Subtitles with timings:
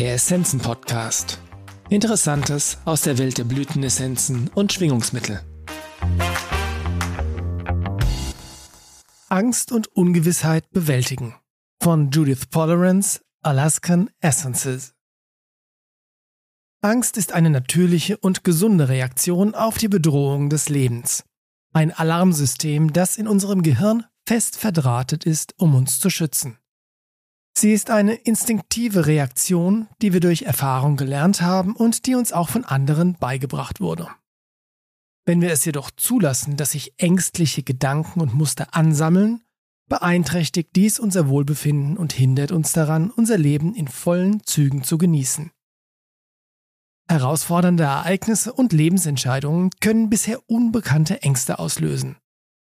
[0.00, 1.38] Der Essenzen Podcast.
[1.90, 5.42] Interessantes aus der Welt der Blütenessenzen und Schwingungsmittel.
[9.28, 11.34] Angst und Ungewissheit bewältigen.
[11.82, 14.94] Von Judith Polerance, Alaskan Essences.
[16.80, 21.24] Angst ist eine natürliche und gesunde Reaktion auf die Bedrohung des Lebens.
[21.74, 26.56] Ein Alarmsystem, das in unserem Gehirn fest verdrahtet ist, um uns zu schützen.
[27.60, 32.48] Sie ist eine instinktive Reaktion, die wir durch Erfahrung gelernt haben und die uns auch
[32.48, 34.08] von anderen beigebracht wurde.
[35.26, 39.42] Wenn wir es jedoch zulassen, dass sich ängstliche Gedanken und Muster ansammeln,
[39.90, 45.50] beeinträchtigt dies unser Wohlbefinden und hindert uns daran, unser Leben in vollen Zügen zu genießen.
[47.10, 52.16] Herausfordernde Ereignisse und Lebensentscheidungen können bisher unbekannte Ängste auslösen.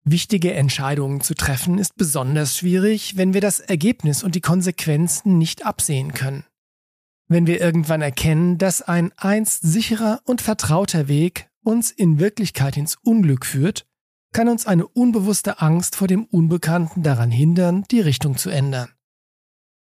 [0.04, 5.66] Wichtige Entscheidungen zu treffen ist besonders schwierig, wenn wir das Ergebnis und die Konsequenzen nicht
[5.66, 6.44] absehen können.
[7.28, 12.96] Wenn wir irgendwann erkennen, dass ein einst sicherer und vertrauter Weg uns in Wirklichkeit ins
[12.96, 13.86] Unglück führt,
[14.32, 18.90] kann uns eine unbewusste Angst vor dem Unbekannten daran hindern, die Richtung zu ändern.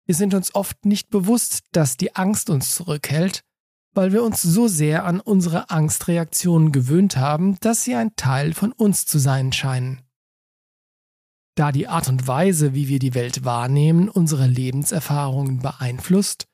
[0.05, 3.43] Wir sind uns oft nicht bewusst, dass die Angst uns zurückhält,
[3.93, 8.71] weil wir uns so sehr an unsere Angstreaktionen gewöhnt haben, dass sie ein Teil von
[8.71, 10.01] uns zu sein scheinen.
[11.59, 16.45] Da die Art und Weise, wie wir die Welt wahrnehmen, unsere Lebenserfahrungen beeinflusst,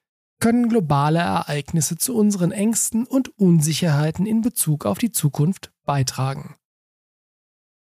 [0.42, 6.56] können globale Ereignisse zu unseren Ängsten und Unsicherheiten in Bezug auf die Zukunft beitragen.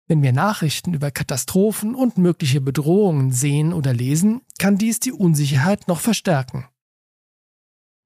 [0.06, 5.88] Wenn wir Nachrichten über Katastrophen und mögliche Bedrohungen sehen oder lesen, kann dies die Unsicherheit
[5.88, 6.68] noch verstärken.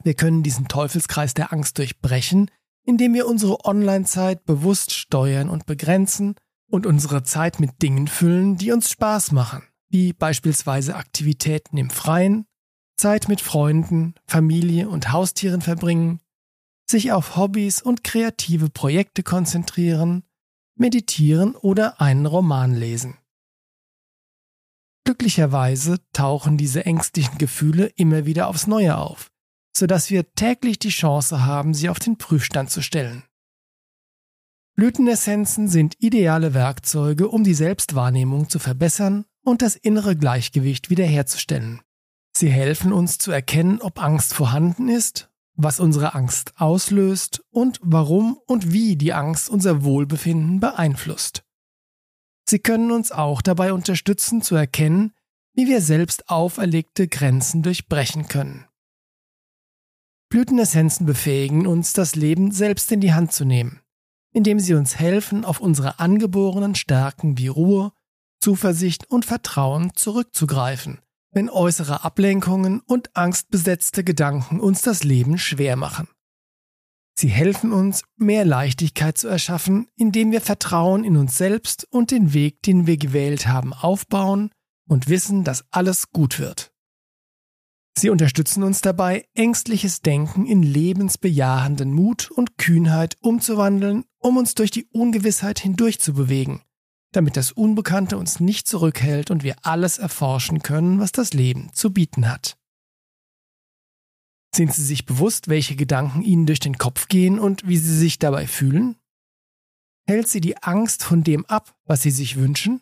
[0.04, 2.52] Wir können diesen Teufelskreis der Angst durchbrechen,
[2.84, 6.36] indem wir unsere Online-Zeit bewusst steuern und begrenzen
[6.70, 12.46] und unsere Zeit mit Dingen füllen, die uns Spaß machen, wie beispielsweise Aktivitäten im Freien,
[12.98, 16.20] Zeit mit Freunden, Familie und Haustieren verbringen,
[16.90, 20.24] sich auf Hobbys und kreative Projekte konzentrieren,
[20.76, 23.18] meditieren oder einen Roman lesen.
[25.06, 29.32] Glücklicherweise tauchen diese ängstlichen Gefühle immer wieder aufs Neue auf,
[29.76, 33.24] sodass wir täglich die Chance haben, sie auf den Prüfstand zu stellen.
[34.78, 41.82] Blütenessenzen sind ideale Werkzeuge, um die Selbstwahrnehmung zu verbessern und das innere Gleichgewicht wiederherzustellen.
[42.38, 48.38] Sie helfen uns zu erkennen, ob Angst vorhanden ist, was unsere Angst auslöst und warum
[48.46, 51.44] und wie die Angst unser Wohlbefinden beeinflusst.
[52.48, 55.12] Sie können uns auch dabei unterstützen zu erkennen,
[55.56, 58.68] wie wir selbst auferlegte Grenzen durchbrechen können.
[60.30, 63.82] Blütenessenzen befähigen uns, das Leben selbst in die Hand zu nehmen
[64.38, 67.92] indem sie uns helfen, auf unsere angeborenen Stärken wie Ruhe,
[68.40, 71.00] Zuversicht und Vertrauen zurückzugreifen,
[71.32, 76.08] wenn äußere Ablenkungen und angstbesetzte Gedanken uns das Leben schwer machen.
[77.18, 82.32] Sie helfen uns, mehr Leichtigkeit zu erschaffen, indem wir Vertrauen in uns selbst und den
[82.36, 84.52] Weg, den wir gewählt haben, aufbauen
[84.88, 86.72] und wissen, dass alles gut wird.
[87.98, 94.70] Sie unterstützen uns dabei, ängstliches Denken in lebensbejahenden Mut und Kühnheit umzuwandeln, um uns durch
[94.70, 96.62] die Ungewissheit hindurch zu bewegen,
[97.12, 101.92] damit das Unbekannte uns nicht zurückhält und wir alles erforschen können, was das Leben zu
[101.92, 102.60] bieten hat.
[104.54, 108.20] Sind Sie sich bewusst, welche Gedanken Ihnen durch den Kopf gehen und wie Sie sich
[108.20, 108.96] dabei fühlen?
[110.08, 112.80] Hält Sie die Angst von dem ab, was Sie sich wünschen?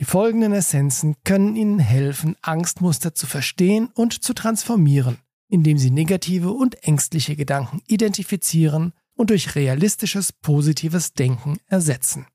[0.00, 5.18] Die folgenden Essenzen können Ihnen helfen, Angstmuster zu verstehen und zu transformieren,
[5.48, 12.26] indem Sie negative und ängstliche Gedanken identifizieren und durch realistisches, positives Denken ersetzen.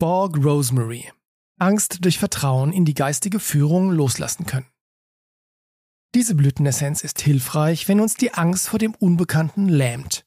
[0.00, 1.12] Borg Rosemary
[1.58, 4.66] Angst durch Vertrauen in die geistige Führung loslassen können.
[6.16, 10.25] Diese Blütenessenz ist hilfreich, wenn uns die Angst vor dem Unbekannten lähmt.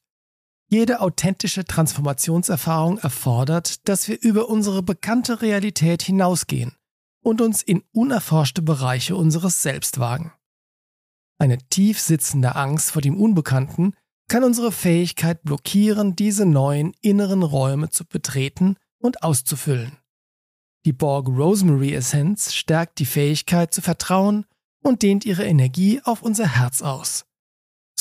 [0.72, 6.76] Jede authentische Transformationserfahrung erfordert, dass wir über unsere bekannte Realität hinausgehen
[7.24, 10.32] und uns in unerforschte Bereiche unseres Selbst wagen.
[11.38, 13.94] Eine tief sitzende Angst vor dem Unbekannten
[14.28, 19.96] kann unsere Fähigkeit blockieren, diese neuen inneren Räume zu betreten und auszufüllen.
[20.84, 24.46] Die Borg Rosemary Essenz stärkt die Fähigkeit zu vertrauen
[24.84, 27.26] und dehnt ihre Energie auf unser Herz aus.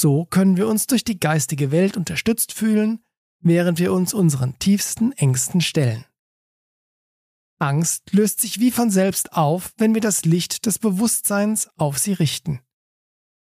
[0.01, 3.03] So können wir uns durch die geistige Welt unterstützt fühlen,
[3.41, 6.05] während wir uns unseren tiefsten Ängsten stellen.
[7.59, 12.13] Angst löst sich wie von selbst auf, wenn wir das Licht des Bewusstseins auf sie
[12.13, 12.61] richten.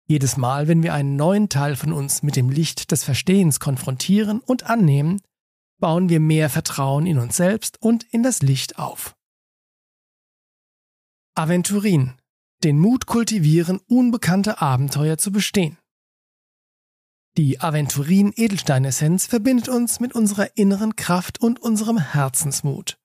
[0.09, 4.41] Jedes Mal, wenn wir einen neuen Teil von uns mit dem Licht des Verstehens konfrontieren
[4.41, 5.23] und annehmen,
[5.79, 9.15] bauen wir mehr Vertrauen in uns selbst und in das Licht auf.
[11.37, 12.15] Aventurin,
[12.65, 15.80] den Mut kultivieren, unbekannte Abenteuer zu bestehen.
[17.37, 22.99] Die Aventurin Edelsteinessenz verbindet uns mit unserer inneren Kraft und unserem Herzensmut.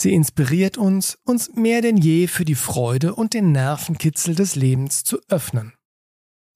[0.00, 5.04] Sie inspiriert uns, uns mehr denn je für die Freude und den Nervenkitzel des Lebens
[5.04, 5.72] zu öffnen.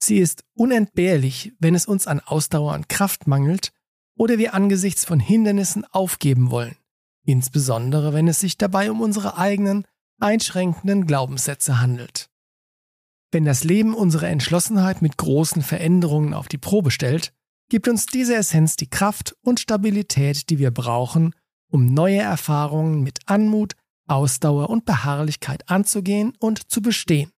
[0.00, 3.72] Sie ist unentbehrlich, wenn es uns an Ausdauer und Kraft mangelt
[4.16, 6.76] oder wir angesichts von Hindernissen aufgeben wollen,
[7.24, 9.86] insbesondere wenn es sich dabei um unsere eigenen,
[10.20, 12.30] einschränkenden Glaubenssätze handelt.
[13.30, 17.32] Wenn das Leben unsere Entschlossenheit mit großen Veränderungen auf die Probe stellt,
[17.68, 21.34] gibt uns diese Essenz die Kraft und Stabilität, die wir brauchen,
[21.70, 23.74] um neue Erfahrungen mit Anmut,
[24.06, 27.30] Ausdauer und Beharrlichkeit anzugehen und zu bestehen.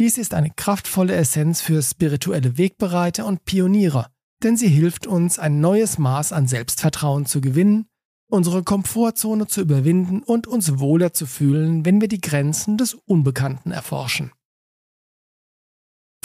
[0.00, 4.08] Dies ist eine kraftvolle Essenz für spirituelle Wegbereiter und Pioniere,
[4.42, 7.86] denn sie hilft uns, ein neues Maß an Selbstvertrauen zu gewinnen,
[8.28, 13.70] unsere Komfortzone zu überwinden und uns wohler zu fühlen, wenn wir die Grenzen des Unbekannten
[13.70, 14.32] erforschen.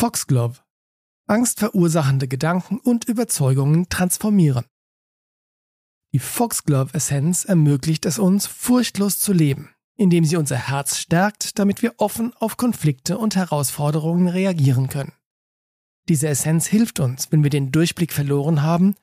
[0.02, 0.64] Foxglove
[1.28, 4.66] Angstverursachende Gedanken und Überzeugungen transformieren.
[6.12, 11.94] Die Foxglove-Essenz ermöglicht es uns, furchtlos zu leben, indem sie unser Herz stärkt, damit wir
[11.98, 15.14] offen auf Konflikte und Herausforderungen reagieren können.
[16.10, 18.96] Diese Essenz hilft uns, wenn wir den Durchblick verloren haben,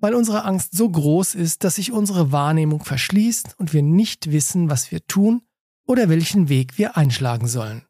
[0.00, 4.68] weil unsere Angst so groß ist, dass sich unsere Wahrnehmung verschließt und wir nicht wissen,
[4.68, 5.42] was wir tun
[5.86, 7.84] oder welchen Weg wir einschlagen sollen.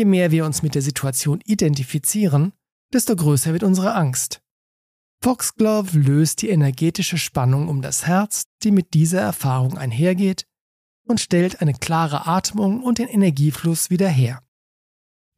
[0.00, 2.54] Je mehr wir uns mit der Situation identifizieren,
[2.90, 4.40] desto größer wird unsere Angst.
[5.22, 10.46] Foxglove löst die energetische Spannung um das Herz, die mit dieser Erfahrung einhergeht,
[11.06, 14.42] und stellt eine klare Atmung und den Energiefluss wieder her.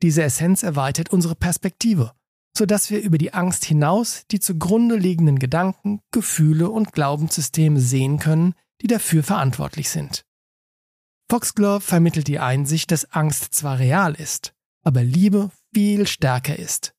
[0.00, 2.12] Diese Essenz erweitert unsere Perspektive,
[2.56, 8.54] sodass wir über die Angst hinaus die zugrunde liegenden Gedanken, Gefühle und Glaubenssysteme sehen können,
[8.80, 10.24] die dafür verantwortlich sind.
[11.32, 14.52] Foxglove vermittelt die Einsicht, dass Angst zwar real ist,
[14.82, 16.94] aber Liebe viel stärker ist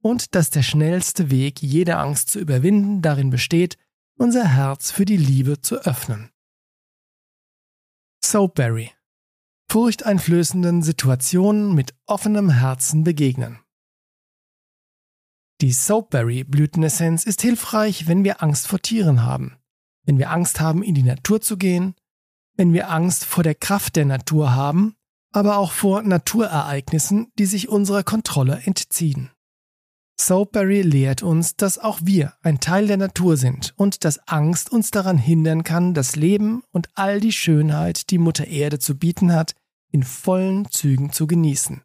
[0.00, 3.76] und dass der schnellste Weg, jede Angst zu überwinden, darin besteht,
[4.16, 6.30] unser Herz für die Liebe zu öffnen.
[8.24, 8.92] Soapberry
[9.70, 13.60] Furchteinflößenden Situationen mit offenem Herzen begegnen.
[15.60, 19.58] Die Soapberry-Blütenessenz ist hilfreich, wenn wir Angst vor Tieren haben,
[20.06, 21.94] wenn wir Angst haben, in die Natur zu gehen,
[22.60, 24.94] wenn wir Angst vor der Kraft der Natur haben,
[25.32, 29.30] aber auch vor Naturereignissen, die sich unserer Kontrolle entziehen.
[30.20, 34.90] Soapberry lehrt uns, dass auch wir ein Teil der Natur sind und dass Angst uns
[34.90, 39.54] daran hindern kann, das Leben und all die Schönheit, die Mutter Erde zu bieten hat,
[39.90, 41.80] in vollen Zügen zu genießen.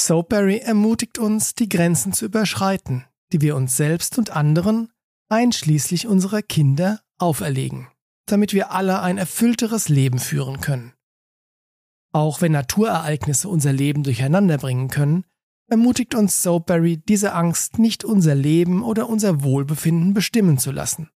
[0.00, 4.90] Soapberry ermutigt uns, die Grenzen zu überschreiten, die wir uns selbst und anderen,
[5.28, 7.86] einschließlich unserer Kinder, auferlegen,
[8.26, 10.92] damit wir alle ein erfüllteres Leben führen können.
[12.12, 15.24] Auch wenn Naturereignisse unser Leben durcheinander bringen können,
[15.68, 21.10] ermutigt uns Soapberry, diese Angst nicht unser Leben oder unser Wohlbefinden bestimmen zu lassen.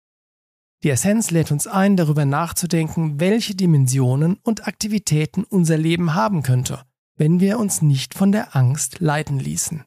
[0.85, 6.85] Die Essenz lädt uns ein, darüber nachzudenken, welche Dimensionen und Aktivitäten unser Leben haben könnte,
[7.17, 9.85] wenn wir uns nicht von der Angst leiten ließen.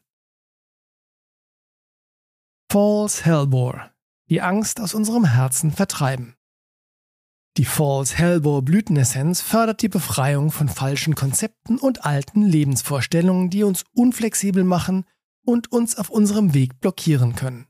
[2.70, 3.92] False Hellbore.
[4.28, 6.34] Die Angst aus unserem Herzen vertreiben.
[7.58, 13.84] Die False Hellbore Blütenessenz fördert die Befreiung von falschen Konzepten und alten Lebensvorstellungen, die uns
[13.92, 15.06] unflexibel machen
[15.44, 17.66] und uns auf unserem Weg blockieren können.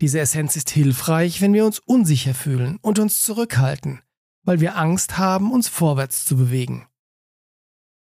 [0.00, 4.00] Diese Essenz ist hilfreich, wenn wir uns unsicher fühlen und uns zurückhalten,
[4.42, 6.88] weil wir Angst haben, uns vorwärts zu bewegen.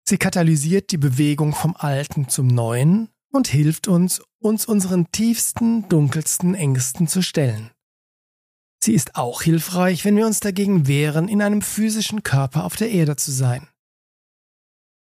[0.07, 6.55] Sie katalysiert die Bewegung vom Alten zum Neuen und hilft uns, uns unseren tiefsten, dunkelsten
[6.55, 7.71] Ängsten zu stellen.
[8.83, 12.91] Sie ist auch hilfreich, wenn wir uns dagegen wehren, in einem physischen Körper auf der
[12.91, 13.67] Erde zu sein.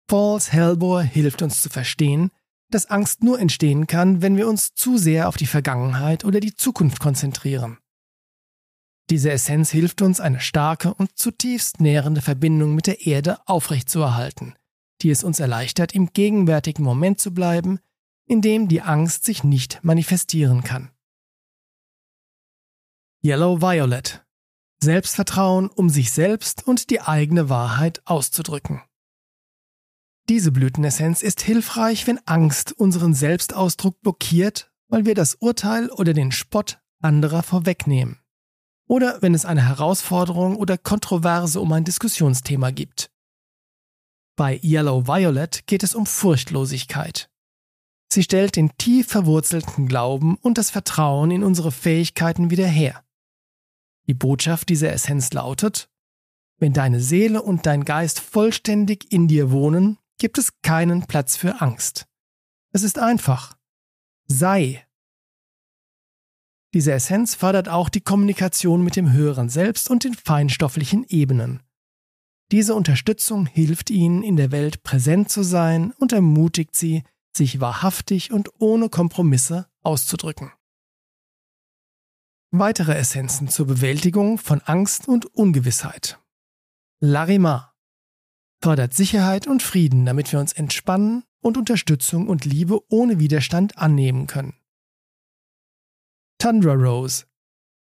[0.09, 2.30] Falls Hellbore hilft uns zu verstehen,
[2.71, 6.54] dass Angst nur entstehen kann, wenn wir uns zu sehr auf die Vergangenheit oder die
[6.54, 7.78] Zukunft konzentrieren.
[9.11, 14.56] Diese Essenz hilft uns, eine starke und zutiefst nährende Verbindung mit der Erde aufrechtzuerhalten,
[15.02, 17.78] die es uns erleichtert, im gegenwärtigen Moment zu bleiben,
[18.26, 20.90] in dem die Angst sich nicht manifestieren kann.
[23.26, 24.25] Yellow Violet.
[24.80, 28.83] Selbstvertrauen, um sich selbst und die eigene Wahrheit auszudrücken.
[30.28, 36.30] Diese Blütenessenz ist hilfreich, wenn Angst unseren Selbstausdruck blockiert, weil wir das Urteil oder den
[36.30, 38.21] Spott anderer vorwegnehmen.
[38.87, 43.11] Oder wenn es eine Herausforderung oder Kontroverse um ein Diskussionsthema gibt.
[44.37, 47.28] Bei Yellow Violet geht es um Furchtlosigkeit.
[48.09, 53.02] Sie stellt den tief verwurzelten Glauben und das Vertrauen in unsere Fähigkeiten wieder her.
[54.06, 55.88] Die Botschaft dieser Essenz lautet,
[56.58, 61.60] wenn deine Seele und dein Geist vollständig in dir wohnen, gibt es keinen Platz für
[61.60, 62.06] Angst.
[62.72, 63.56] Es ist einfach.
[64.26, 64.86] Sei.
[66.72, 71.62] Diese Essenz fördert auch die Kommunikation mit dem höheren Selbst und den feinstofflichen Ebenen.
[72.52, 77.02] Diese Unterstützung hilft ihnen, in der Welt präsent zu sein und ermutigt sie,
[77.36, 80.52] sich wahrhaftig und ohne Kompromisse auszudrücken.
[82.53, 86.21] Weitere Essenzen zur Bewältigung von Angst und Ungewissheit.
[87.00, 87.75] Larima
[88.62, 94.26] fördert Sicherheit und Frieden, damit wir uns entspannen und Unterstützung und Liebe ohne Widerstand annehmen
[94.26, 94.55] können.
[96.38, 97.26] Tundra Rose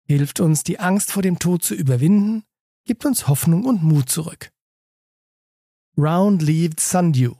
[0.06, 2.44] hilft uns, die Angst vor dem Tod zu überwinden,
[2.84, 4.50] gibt uns Hoffnung und Mut zurück.
[5.96, 7.34] Round Leaved Sundew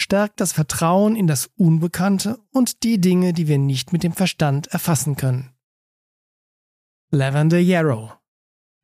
[0.00, 4.68] stärkt das Vertrauen in das Unbekannte und die Dinge, die wir nicht mit dem Verstand
[4.68, 5.55] erfassen können.
[7.10, 8.18] Lavender Yarrow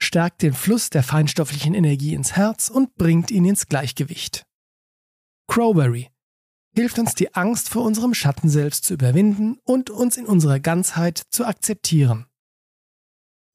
[0.00, 4.46] stärkt den Fluss der feinstofflichen Energie ins Herz und bringt ihn ins Gleichgewicht.
[5.48, 6.10] Crowberry
[6.74, 11.22] hilft uns die Angst vor unserem Schatten selbst zu überwinden und uns in unserer Ganzheit
[11.30, 12.26] zu akzeptieren.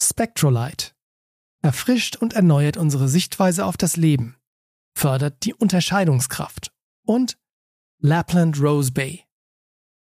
[0.01, 0.91] Spectrolite
[1.61, 4.37] erfrischt und erneuert unsere Sichtweise auf das Leben,
[4.95, 6.71] fördert die Unterscheidungskraft
[7.03, 7.37] und
[7.99, 9.23] Lapland Rose Bay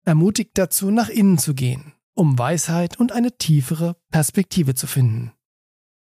[0.04, 5.32] ermutigt dazu, nach innen zu gehen, um Weisheit und eine tiefere Perspektive zu finden.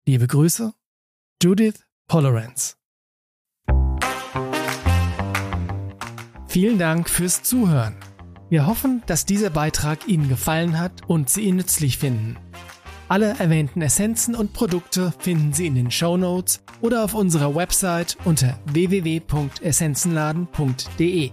[0.06, 0.74] Liebe Grüße,
[1.42, 2.76] Judith Polerance.
[6.46, 7.96] Vielen Dank fürs Zuhören.
[8.48, 12.36] Wir hoffen, dass dieser Beitrag Ihnen gefallen hat und Sie ihn nützlich finden.
[13.08, 18.16] Alle erwähnten Essenzen und Produkte finden Sie in den Show Notes oder auf unserer Website
[18.24, 21.30] unter www.essenzenladen.de.